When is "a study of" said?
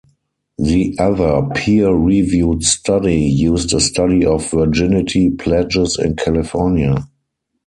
3.71-4.49